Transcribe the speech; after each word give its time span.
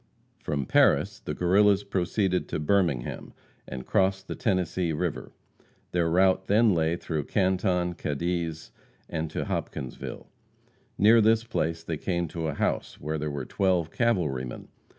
From 0.39 0.65
Paris 0.65 1.19
the 1.19 1.35
Guerrillas 1.35 1.83
proceeded 1.83 2.47
to 2.47 2.59
Birmingham, 2.59 3.33
and 3.67 3.85
crossed 3.85 4.27
the 4.27 4.33
Tennessee 4.33 4.91
river. 4.93 5.31
Their 5.91 6.09
route 6.09 6.47
then 6.47 6.73
lay 6.73 6.95
through 6.95 7.25
Canton, 7.25 7.93
Cadiz, 7.93 8.71
and 9.07 9.29
to 9.29 9.45
Hopkinsville. 9.45 10.25
Near 10.97 11.21
this 11.21 11.43
place 11.43 11.83
they 11.83 11.97
came 11.97 12.27
to 12.29 12.47
a 12.47 12.55
house 12.55 12.99
where 12.99 13.19
there 13.19 13.29
were 13.29 13.45
twelve 13.45 13.91
cavalrymen. 13.91 14.69